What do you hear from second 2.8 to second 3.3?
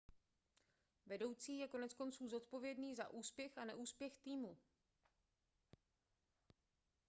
za